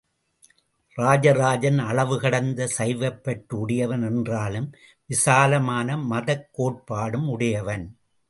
ராஜராஜன் 0.97 1.79
அளவு 1.79 2.19
கடந்து 2.19 2.67
சைவப்பற்று 2.77 3.53
உடையவன் 3.53 4.01
என்றாலும் 4.01 4.71
விசாலமான 5.05 5.97
மதக் 5.97 6.49
கோட்பாடும் 6.57 7.27
உடையவன். 7.27 7.85